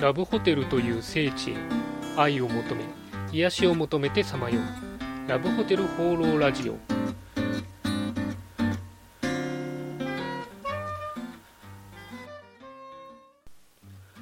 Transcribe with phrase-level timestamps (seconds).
[0.00, 1.54] ラブホテルという聖地へ
[2.16, 2.84] 愛を求め
[3.32, 5.30] 癒しを求めてさまよう。
[5.30, 6.76] ラブホテル放浪ラジオ。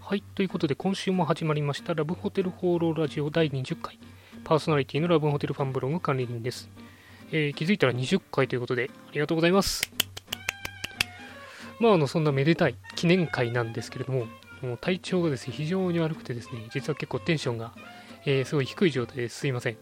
[0.00, 3.98] はいということで今週も始まりましたラブホテル放浪ラジオ第20回。
[4.44, 6.68] パーソナリティのラブホテルファンブログ管理人です、
[7.32, 9.90] えー気づいたら20回ということでありがとうございます。
[11.80, 14.26] まああのそんなめでたい記念会なんですけれども
[14.64, 17.72] もう体調がですね非常に悪くてですね実は結構テンションが、
[18.24, 19.76] えーすごい低い状態ですいません。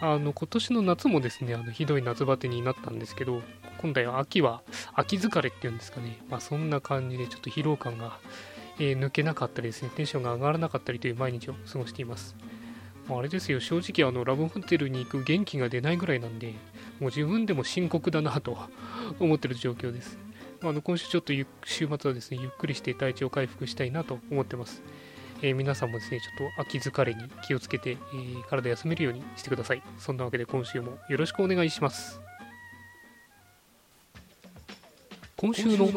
[0.00, 3.40] あの今年の夏もですねあのひどい夏バテになったんですけど
[3.78, 4.62] 今回は秋は
[4.94, 6.20] 秋疲れっていうんですかね。
[6.28, 8.18] まあそんな感じでちょっと疲労感が、
[8.78, 12.36] えー抜けなかったりですねテンションが上がらなかったりという毎日を過ごしています。
[13.08, 16.54] あれですよ正直あのラブホテルに行く元気が出ないぐらいなんで
[16.98, 18.58] もう自分でも深刻だなと
[19.20, 20.18] 思ってる状況です。
[20.62, 24.82] あの今週ちょっとゆ週末はですねゆっくりして体調回復したいなと思ってます、
[25.42, 29.82] えー皆さんもですねちょっと秋疲れに気をつけて、えー体休めるようにしてください。
[29.98, 32.20] そんなわけで今週もよろしくお願いします。
[35.36, 35.88] 今週の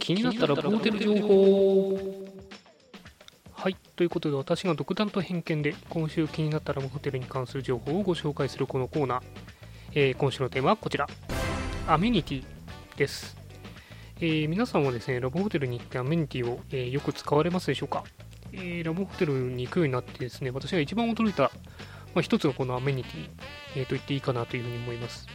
[0.00, 1.98] 気になったラブホテル情報。
[3.52, 9.22] はいということで私が独断と偏見で今週気になったラブホテルに関する情報をご紹介するこのコーナー、
[9.94, 11.06] えー今週のテーマはこちら。
[11.86, 12.44] アメニティ
[12.96, 13.39] です。
[14.20, 18.04] えー皆さんはですね、ラブホテルに行ってアメニティを、えーよく使われますでしょうか、
[18.52, 21.44] えーラブホテルに行くようになってですね、私が一番驚いた、
[22.14, 23.28] まあ、一つのこのアメニティ、
[23.76, 25.26] えーと言っていいかなというふうに思います。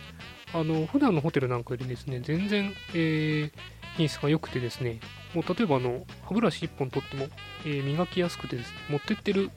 [0.53, 3.51] あの、普段のホテルなんかよりですね、全然、えー
[3.97, 4.99] 品質が良くてですね、
[5.33, 7.27] もう例えばあの、歯ブラシ1本取っても、
[7.65, 9.49] えー磨きやすくてですね、持ってってる、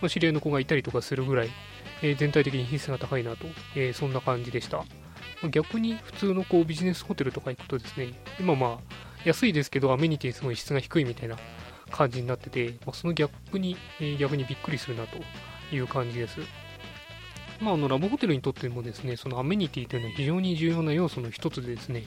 [0.00, 1.50] まあ、知り合いの子がいたりとかするぐらい、
[2.02, 3.46] えー全体的に品質が高いなと、
[3.76, 4.84] えーそんな感じでした。
[5.48, 11.36] 逆に普通のこうビジネスホテルとか行くとですね、今まあ安いですけどアメニティすごい質が低いみたいな
[11.90, 15.18] 感じになってて、まあ、そのギャップに、え逆にびっくりするなと
[15.74, 16.40] いう感じです。
[17.60, 22.04] まあ、あのラブホテルにとってもですね、そのアメニティというのは非常に重要な要素の一つでですね、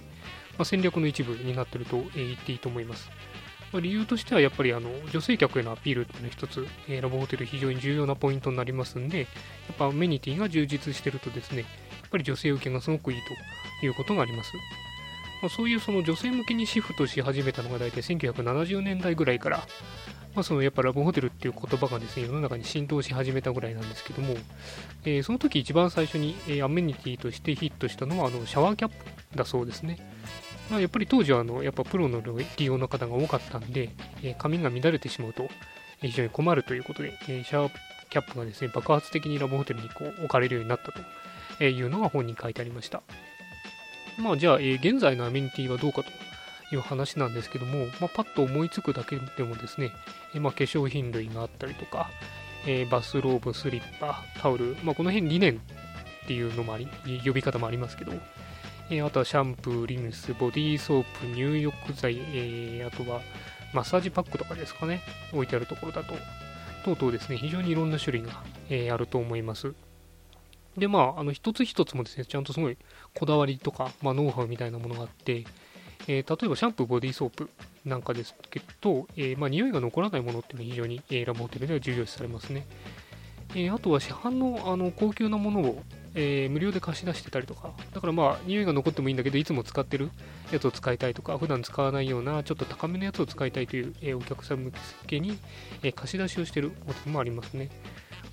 [0.58, 3.10] まあ、戦略の一部になってると、え言っていいと思います。
[3.72, 9.26] ま、理由としてはやっぱりあの女性客へのアピールっていうのは一つ、えーラブホテル非常に重要なポイントになりますんで、や
[9.74, 11.66] っぱアメニティが充実してるとですね、
[12.16, 13.22] ぱり女性受けがすごくいい
[13.82, 14.54] ということがあります。
[15.42, 19.58] まあ、そういうその女性向けにシフトし始めたのが大体1970年代ぐらいから、
[20.34, 24.36] まあ、そのやっぱラブホテルっていう言葉がですね世の中に浸透し始めたぐらいなんですけども、
[25.04, 29.98] えーその時一番最初に、えアメニティとしてヒットしたのはあのシャワーキャップだそうですね。
[30.72, 32.22] まあ、やっぱり当時はあのやっぱプロの
[32.58, 33.90] 利用の方が多かったんで、
[34.24, 35.50] えー髪が乱れてしまうと、
[36.02, 37.72] 非常に困るということで、えシャワー
[38.10, 41.00] キャップがですね爆発的にラブホテルにこう置かれるようになったと
[41.60, 43.02] えーいうのが本に書いてありました。
[44.18, 46.10] まあじゃあ、え現在のアメニティはどうかと
[46.74, 49.92] いう話なんですけども、まあ、パッと思いつくだけでもですね、
[50.34, 52.10] えまあ、化粧品類があったりとか、
[52.66, 55.62] えバスローブ、スリッパ、タオル、まあ、この辺リネン
[56.24, 56.88] っていうのもあり、
[57.26, 58.14] 呼び方もありますけど、
[58.90, 63.22] えあとはシャンプー、リンス、ボディーソープ、入浴剤、えーあとは
[63.74, 65.02] マッサージパックとかですかね、
[65.34, 66.14] 置いてあるところだと、
[66.86, 69.74] 等々ですね、非常にいろんな種類が、えーあると思います。
[70.78, 72.78] で、まあ、あの、一つ一つもですね、ちゃんとすごい
[73.14, 75.46] こだわりとか、まあ、ノウハウみたいなものがあって、
[76.08, 77.50] えー例えばシャンプー、ボディーソープ
[77.86, 82.66] なんかですけど、えーまあ、匂いが残らないものっていうのは非常に、えーラブホテルでは重要視されますね。
[83.52, 90.12] えーあとは市販のあの高級なものを、えー無料で貸し出してたりとか、だからまあ、匂いが残ってもいいんだけど、いつも使ってる
[90.52, 94.74] やつを使いたいとか、普段使わないようなちょっと高めのやつを使いたいという、えーお客さん向
[95.08, 95.40] けに、
[95.82, 97.70] えー貸し出しをしているホテルもありますね。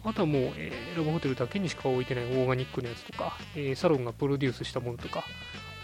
[0.05, 5.31] あとはもう、えーラブホテルだけにしか置いてないオーガニックのやつとか、えーサロンがプロデュースしたものとか、本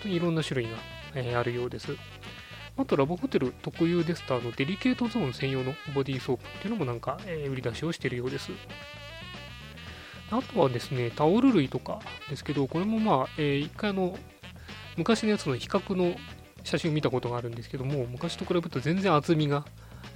[0.02, 0.76] 当にいろんな種類が、
[1.14, 1.96] えーあるようです。
[2.76, 8.52] あと、ラブホテル特有ですと、あのデリケートゾーン専用のボディーソープっていうのもなんか、え売り出しをしているようです。
[10.30, 14.16] あとはですね、タオル類とかですけど、これもまあ、えー一回あの、
[14.96, 16.14] 昔のやつの比較の
[16.64, 19.64] 写真を見たことがあるんですけども、昔と比べると全然厚みが、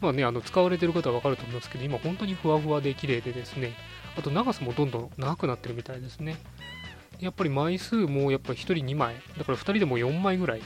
[0.02, 3.72] まあね、あの使われてる方は分かると思いますけど、今本当にふわふわで綺麗でですね、
[4.18, 6.36] あと長さもどんどん長くなってるみたいですね。
[7.20, 10.62] やっぱり枚数もやっぱ1人2枚、だから2人でも4枚ぐらい、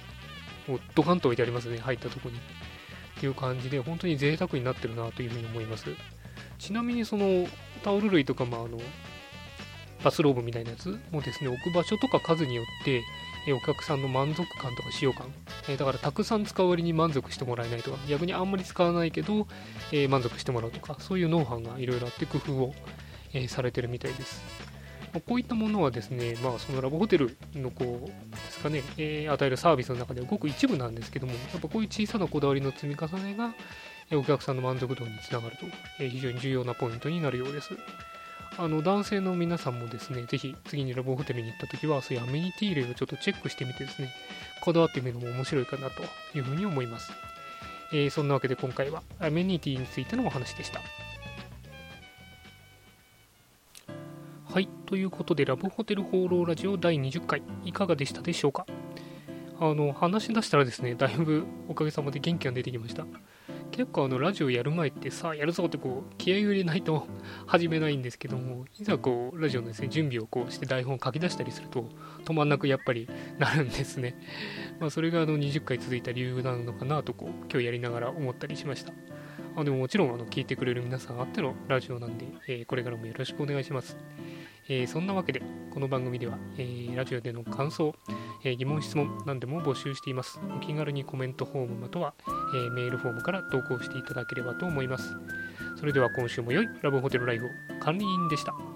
[0.67, 2.37] もうドカンと置いてありますね、入ったとこに。
[2.37, 2.41] っ
[3.19, 5.91] ていう感じで、本当に贅沢になってるなというふうに思います。
[6.59, 7.47] ちなみにその
[7.83, 8.79] タオル類とか、まあ、あの
[10.07, 13.03] バスローブみたいなやつもですね、置く場所とか数によって、
[13.49, 15.35] えお客さんの満足感とか使用感、
[15.69, 19.49] えだからたくさん使う割に満足してもらえないとか、逆にあんまり使わないけど、
[19.91, 22.75] えー満足してもらうとか、そういうノウハウがいろいろあって工夫を、
[23.35, 24.45] えされてるみたいです。
[25.13, 33.55] まこういったものはですね、まあ、そのラブホテルのこうですかね、えー、与えるサービスの中ではごく一部なんですけども、やっぱこういう小さなこだわりの積み重ねが、
[34.13, 35.67] お客さんの満足度につながると、
[35.99, 37.71] えー、非常に重要なポイントになるようです。
[38.59, 44.11] あの男性の皆さんもですね、ぜひ次にラブホテルに行った時は、そういうアメニティ類をちょっとチェックしてみてですね、
[44.63, 46.03] こだわってみるのも面白いかなと
[46.35, 47.13] いうふうに思います。
[47.93, 50.81] えー、そんなわけで今回はアメニティについてのお話でした。
[54.53, 58.67] はい、ということで、ラブホテル放浪ラジオ第20回、いかがでしたでしょうか？
[59.61, 63.05] あの、話し出したらですね、だいぶおかげさまで元気が出てきました。
[63.77, 67.07] 結構あのラジオやる前ってさあやるぞってこう気合を入れないと
[67.47, 71.85] 始めないんですけどもいざこうラジオのですね準備をこうして台本を書き出したりすると
[72.25, 73.07] 止まんなくやっぱり
[73.39, 74.17] なるんですね。
[74.81, 78.95] まあそれがあの20回続いた理由なのかなとこう今日やりながら思ったりしました。
[79.57, 83.99] あでももちろんあの聞いてくれる皆さんあってのラジオなんで、えー、これからもよろしくお願いします。
[84.69, 87.95] えー、そんなわけで、この番組では、えー、ラジオでの感想、
[88.43, 90.41] えー、疑問、質問、何でも募集しています。
[90.57, 92.15] お気軽にコメントフォームまたは、
[92.55, 95.15] えメールフォームから投稿していただければと思います。
[95.79, 97.49] それでは今週も良いラブホテルライフを
[97.81, 98.76] 管理員でした。